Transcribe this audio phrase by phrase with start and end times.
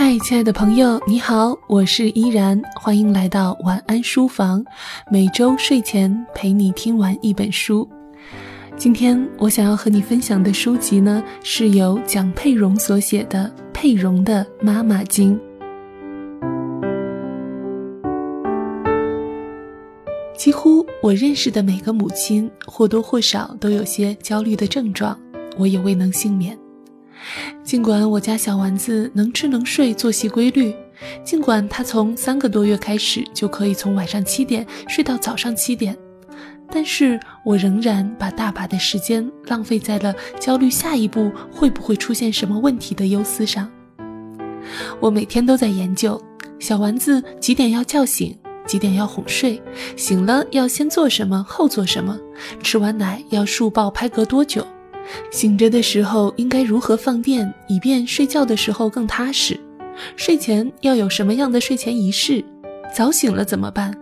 [0.00, 4.64] 嗨，亲爱的朋友，你好，我是依然，欢迎来到晚安书房，
[5.10, 7.86] 每周睡前陪你听完一本书。
[8.76, 15.36] 今天我想要和你分享的书籍呢，是由蒋佩蓉所写的《佩蓉的妈妈经》。
[20.36, 25.18] 几乎我认识的每个母亲或多或少都有些焦虑的症状，
[25.58, 26.56] 我也未能幸免。
[27.64, 30.72] 尽管我家小丸子能吃能睡，作息规律；
[31.24, 35.96] 尽管他从三个多月开始就可以从晚上七点睡到早上七点，
[36.70, 43.70] 但是我仍然把大把的时间浪费在了焦虑下一步会不会出现什么问题的忧思上。
[45.00, 46.20] 我每天都在研究
[46.58, 49.60] 小丸子几点要叫醒，几点要哄睡，
[49.96, 52.18] 醒了要先做什么，后做什么，
[52.62, 54.66] 吃完奶要竖抱拍嗝多久。
[55.30, 59.58] 醒着的时候应该如何放电，以便睡觉的时候更踏实？
[60.16, 62.44] 睡前要有什么样的睡前仪式？
[62.94, 63.94] 早醒了怎么办？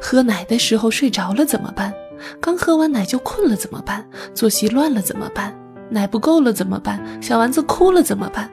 [0.00, 1.92] 喝奶的时候睡着了怎么办？
[2.40, 4.06] 刚喝完奶就困了怎么办？
[4.34, 5.56] 作息乱了怎么办？
[5.88, 7.02] 奶不够了怎么办？
[7.22, 8.50] 小丸子哭了怎么办？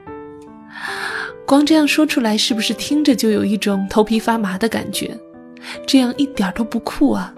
[1.45, 5.17] 光这样说出来，是不是听着就有一种头皮发麻的感觉？
[5.85, 7.33] 这样一点都不酷啊！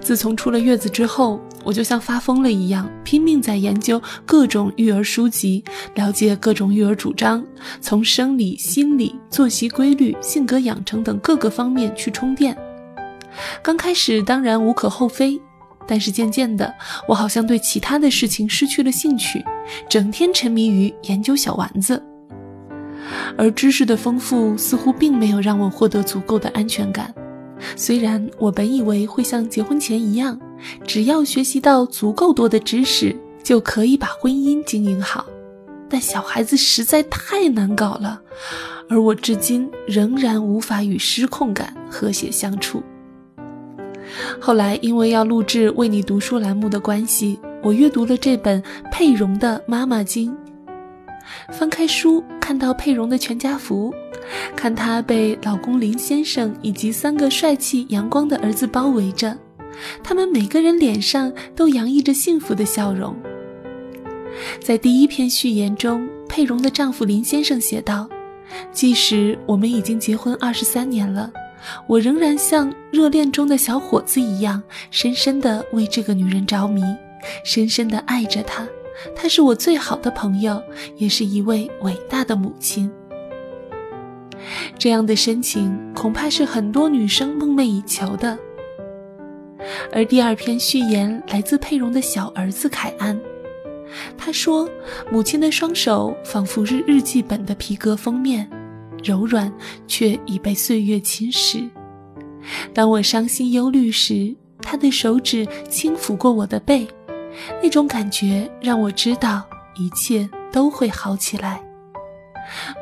[0.00, 5.62] 自从出了月子之后，我就像发疯了一样，拼命在研究各种育儿书籍，
[5.94, 7.44] 了解各种育儿主张，
[7.80, 12.56] 从生理、心理、作息规律、性格养成等各个方面去充电。
[13.62, 15.40] 刚开始当然无可厚非，
[15.86, 16.72] 但是渐渐的，
[17.06, 19.44] 我好像对其他的事情失去了兴趣，
[19.88, 22.02] 整天沉迷于研究小丸子。
[23.36, 27.14] 而知识的丰富似乎并没有让我获得足够的安全感。
[27.76, 30.38] 虽然我本以为会像结婚前一样，
[30.86, 35.26] 只要学习到足够多的知识，就可以把婚姻经营好，
[35.88, 38.20] 但小孩子实在太难搞了，
[38.88, 42.82] 而我至今仍然无法与失控感和谐相处。
[44.40, 50.30] 后来因为要录制为你读书栏目的关系，我阅读了这本佩蓉的《妈妈经》。
[51.52, 53.92] 翻开书，看到佩蓉的全家福，
[54.54, 59.36] 看她被老公林先生以及三个帅气阳光的儿子包围着，
[60.02, 63.16] 他们每个人脸上都洋溢着幸福的笑容。
[64.60, 68.08] 在第一篇序言中，佩蓉的丈夫林先生写道
[68.72, 71.32] ：“即使我们已经结婚二十三年了，
[71.86, 76.82] 我仍然像热恋中的小伙子一样，深深地为这个女人着迷，
[77.44, 78.66] 深深地爱着她。”
[79.14, 80.60] 她是我最好的朋友，
[80.96, 82.90] 也是一位伟大的母亲。
[84.78, 88.38] 这样的深情，恐怕是很多女生梦寐以求的。
[89.92, 93.18] 而第二篇序言来自佩蓉的小儿子凯安，
[94.16, 94.68] 他说
[95.10, 98.48] ：“母亲的双手仿佛是日记本的皮革封面，
[99.02, 99.52] 柔软
[99.86, 101.68] 却已被岁月侵蚀。
[102.72, 106.86] 当我伤心忧虑时，他的手指轻抚过我的背。”
[107.62, 109.44] 那种感觉让我知道
[109.76, 111.62] 一切都会好起来。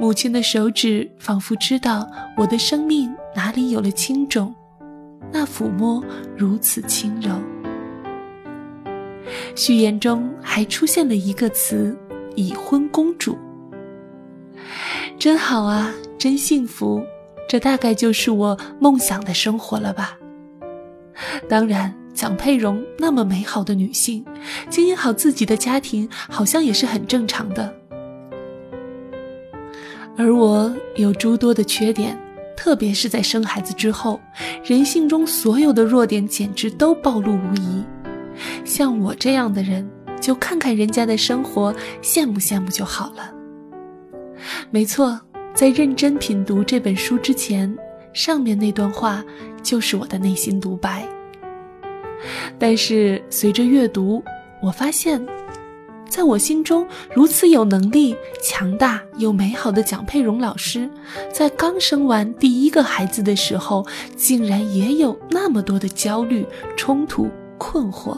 [0.00, 4.54] 母亲的手指仿佛知道我的生命哪里有了轻重，
[5.32, 6.02] 那抚摸
[6.36, 7.30] 如此轻柔。
[9.54, 11.96] 序言中还出现了一个词
[12.36, 13.36] “已婚公主”，
[15.18, 17.02] 真好啊，真幸福，
[17.48, 20.16] 这大概就是我梦想的生活了吧。
[21.48, 21.94] 当然。
[22.16, 24.24] 蒋佩蓉那么美好的女性，
[24.70, 27.70] 经营好自己的家庭，好像也是很正常的。
[30.16, 32.18] 而我有诸多的缺点，
[32.56, 34.20] 特别是在生孩子之后，
[34.64, 37.84] 人性中所有的弱点简直都暴露无遗。
[38.64, 39.88] 像我这样的人，
[40.20, 43.32] 就看看人家的生活，羡慕羡慕就好了。
[44.70, 45.20] 没错，
[45.54, 47.74] 在认真品读这本书之前，
[48.12, 49.24] 上面那段话
[49.62, 51.06] 就是我的内心独白。
[52.58, 54.22] 但是随着阅读，
[54.62, 55.24] 我发现，
[56.08, 60.88] 在我心中如此有能力、强大又美好的蒋佩蓉老师，
[61.32, 63.86] 在刚生完第一个孩子的时候，
[64.16, 68.16] 竟然也有那么多的焦虑、冲突、困惑。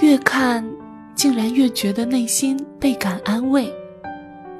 [0.00, 0.64] 越看，
[1.14, 3.72] 竟然越觉得内心倍感安慰。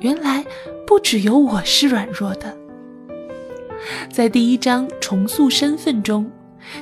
[0.01, 0.45] 原来
[0.87, 2.57] 不只有我是软弱的。
[4.13, 6.31] 在第一章重塑身份中。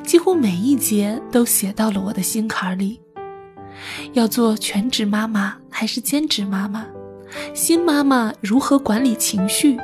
[0.02, 2.98] 几乎每一节都写到了我的心坎里。
[4.12, 6.86] 要做全职妈妈还是兼职妈妈？
[7.54, 9.76] 新妈妈如何管理情绪？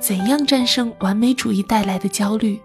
[0.00, 2.58] 怎样战胜完美主义带来的焦虑？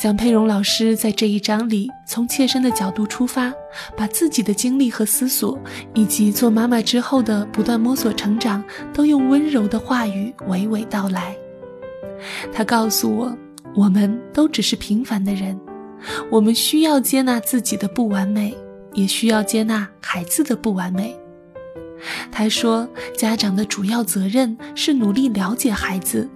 [0.00, 3.52] 蒋佩蓉老师在这一章里，从切身的角度出发，
[3.94, 5.58] 把自己的经历和思索，
[5.94, 8.64] 以及做妈妈之后的不断摸索成长，
[8.94, 11.36] 都用温柔的话语娓娓道来。
[12.52, 13.36] 他告诉我，
[13.76, 15.60] 我们都只是平凡的人，
[16.30, 18.56] 我们需要接纳自己的不完美，
[18.92, 21.18] 也需要接纳孩子的不完美。
[22.30, 26.28] 他说，家长的主要责任是努力了解孩子。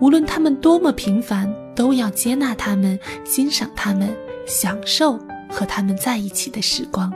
[0.00, 4.16] 无论他们多么平凡，都要接纳他们，欣赏他们，
[4.46, 5.18] 享受
[5.48, 7.12] 和他们在一起的时光。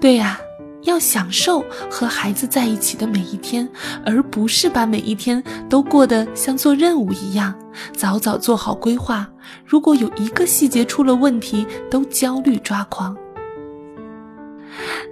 [0.00, 0.40] 对呀，
[0.82, 3.68] 要享受和孩子在一起的每一天，
[4.04, 7.54] 而不是把每一天都过得像做任务一样，
[7.96, 9.28] 早早做好规划。
[9.64, 13.16] 如果有一个细节出了问题，都焦虑抓狂。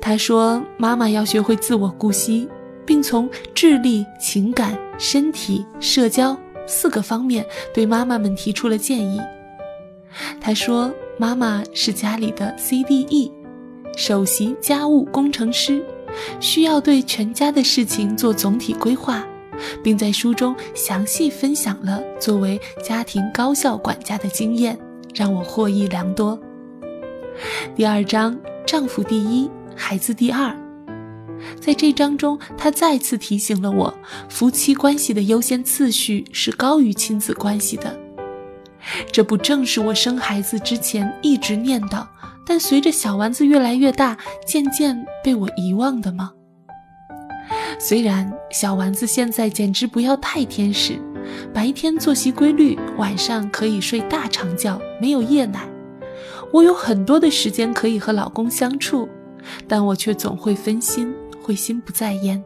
[0.00, 2.48] 他说：“妈妈要学会自我顾惜。”
[2.86, 9.20] 并从智力、情感、身体、社交四个方面对妈妈们提出了建议。
[10.40, 13.30] 他说：“妈妈是家里的 CDE，
[14.00, 15.84] 首席家务工程师，
[16.40, 19.22] 需要对全家的事情做总体规划，
[19.84, 24.78] 并在书中详细分享了作为家庭高效管家的经验，
[25.14, 26.40] 让我获益良多。”
[27.76, 28.34] 第二章：
[28.66, 30.56] 丈夫第一，孩子第二。
[31.60, 33.94] 在这章中，他再次提醒了我，
[34.30, 37.94] 夫妻关系的优先次序是高于亲子关系的。
[39.12, 42.06] 这不正是我生孩子之前一直念叨，
[42.50, 46.32] 但随着小丸子越来越大，渐渐被我遗忘的吗？
[47.78, 50.98] 虽然小丸子现在简直不要太天使，
[51.54, 55.60] 白天作息规律，晚上可以睡大长觉，没有夜奶，
[56.52, 59.08] 我有很多的时间可以和老公相处，
[59.68, 61.14] 但我却总会分心。
[61.40, 62.42] 会心不在焉，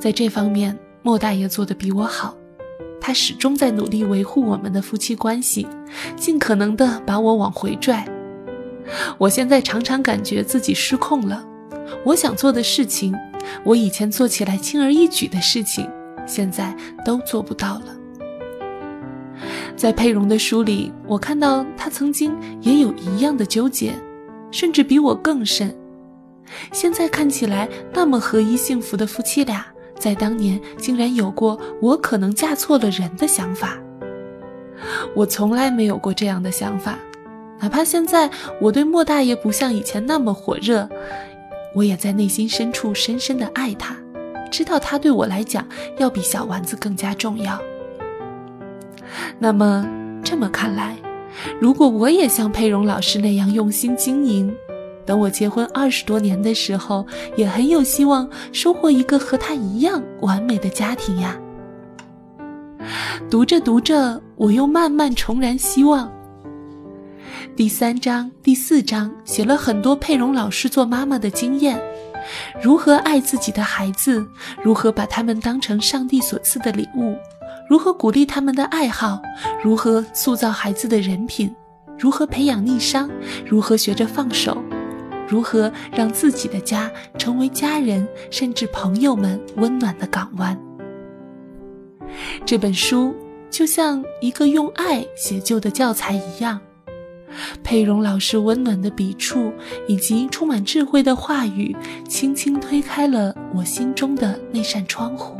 [0.00, 2.34] 在这方面，莫大爷做的比我好。
[3.00, 5.64] 他始终在努力维护我们的夫妻关系，
[6.16, 8.04] 尽可能的把我往回拽。
[9.18, 11.44] 我现在常常感觉自己失控了。
[12.04, 13.14] 我想做的事情，
[13.64, 15.88] 我以前做起来轻而易举的事情，
[16.26, 17.96] 现在都做不到了。
[19.76, 23.92] 在佩蓉的书里，我看到她曾经也有一样的纠结，
[24.50, 25.74] 甚至比我更甚。
[26.72, 29.66] 现在看起来那么合一幸福的夫妻俩，
[29.98, 33.76] 在当年竟然有过我可能嫁错了人的想法。
[35.14, 36.98] 我从来没有过这样的想法，
[37.64, 38.30] 哪怕现在
[38.60, 40.86] 我对莫大爷不像以前那么火热，
[41.74, 43.96] 我也在内心深处深深的爱他，
[44.50, 45.66] 知道他对我来讲
[45.96, 47.58] 要比小丸子更加重要。
[49.38, 49.88] 那么
[50.22, 50.94] 这么看来，
[51.58, 54.54] 如果我也像佩蓉老师那样用心经营，
[55.06, 61.34] 等我结婚二十多年的时候，也很有希望收获一个和他一样完美的家庭呀。
[63.30, 66.12] 读着读着，我又慢慢重燃希望。
[67.56, 71.80] 第三章、第四章写了很多佩蓉老师做妈妈的经验，
[72.60, 74.26] 如何爱自己的孩子，
[74.60, 77.14] 如何把他们当成上帝所赐的礼物，
[77.70, 79.22] 如何鼓励他们的爱好，
[79.62, 81.54] 如何塑造孩子的人品，
[81.96, 83.08] 如何培养逆商，
[83.46, 84.60] 如何学着放手。
[85.28, 90.58] 如何让自己的家成为家人甚至朋友们温暖的港湾？
[92.44, 93.14] 这本书
[93.48, 96.60] 就像一个用爱写就的教材一样，
[97.62, 99.52] 佩蓉老师温暖的笔触
[99.88, 101.74] 以及充满智慧的话语，
[102.08, 105.36] 轻轻推开了我心中的那扇窗户。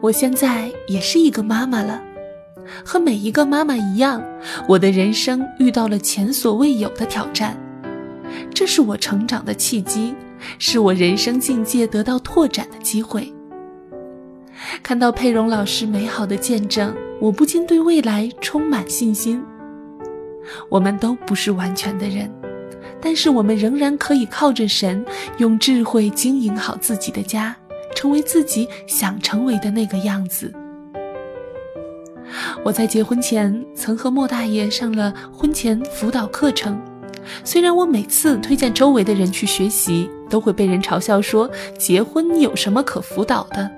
[0.00, 2.02] 我现在也是一个妈妈了，
[2.84, 4.22] 和每一个妈妈一样，
[4.68, 7.56] 我的人生遇到了前所未有的挑战。
[8.52, 10.14] 这是我成长的契机，
[10.58, 13.32] 是我人生境界得到拓展的机会。
[14.82, 19.42] 看到佩蓉老师美好的见证，我不禁对未来充满信心。
[20.68, 22.30] 我们都不是完全的人，
[23.00, 25.04] 但是我们仍然可以靠着神，
[25.38, 27.56] 用智慧经营好自己的家，
[27.94, 30.52] 成为自己想成为的那个样子。
[32.64, 36.80] 我在结婚前曾和莫大爷上了婚前辅导课程。
[37.42, 43.68] 虽然我每次推荐周围的人去学习，都会被人嘲笑说结婚有什么可辅导的。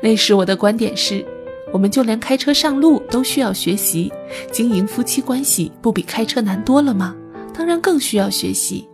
[0.00, 1.24] 那时我的观点是，
[1.72, 4.12] 我们就连开车上路都需要学习，
[4.50, 7.14] 经营夫妻关系不比开车难多了吗？
[7.54, 8.88] 当然更需要学习。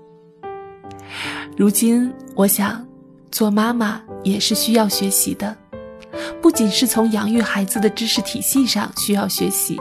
[1.57, 2.85] 如今我想，
[3.31, 5.57] 做妈妈也是需要学习的，
[6.43, 9.79] 不仅是从养育孩子的知识体系上需要学习，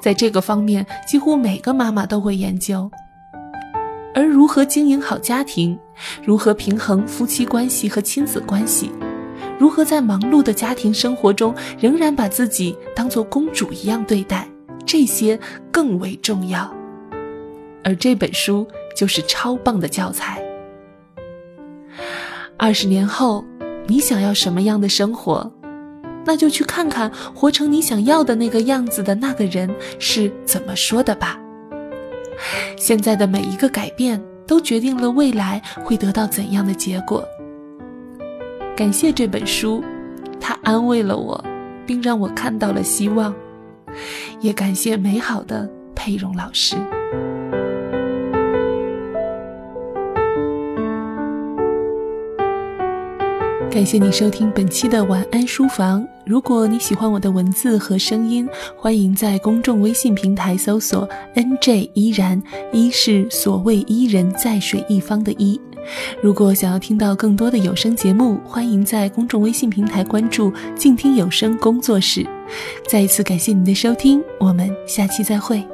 [0.00, 2.90] 在这个方面，几乎每个妈妈都会研究。
[4.14, 5.76] 而如何经营好家庭，
[6.24, 8.92] 如何平衡夫妻关系和亲子关系，
[9.58, 14.48] 如何在忙碌的家庭生活中仍然把自己当做公主一样对待，
[14.84, 15.38] 这些
[15.70, 16.72] 更为重要。
[17.82, 20.42] 而这本书就是超棒的教材。
[22.56, 23.44] 二十年后，
[23.86, 25.50] 你想要什么样的生活？
[26.26, 29.68] 那就去看看活成你想要的那个样子的那个人
[29.98, 31.38] 是怎么说的吧。
[32.78, 37.22] 现在的每一个改变，都决定了未来会得到怎样的结果。
[38.76, 39.84] 感谢这本书，
[40.40, 41.42] 它安慰了我，
[41.86, 43.32] 并让我看到了希望。
[44.40, 46.74] 也感谢美好的佩蓉老师。
[53.70, 56.04] 感谢你收听本期的晚安书房。
[56.26, 65.60] 如果你喜欢我的文字和声音，欢迎在公众微信平台搜索 “nj 依然”，一是所谓伊人在水一方的伊。
[66.22, 72.26] 如果想要听到更多的有声节目，欢迎在公众微信平台关注“静听有声工作室”。
[72.88, 75.73] 再一次感谢您的收听，我们下期再会。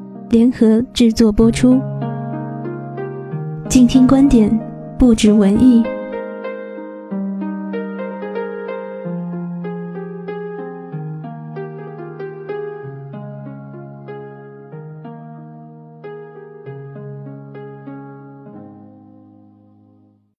[0.31, 1.77] 联合制作播出，
[3.67, 4.49] 静听观点，
[4.97, 5.83] 不止文艺。